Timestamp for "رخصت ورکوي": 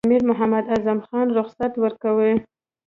1.37-2.33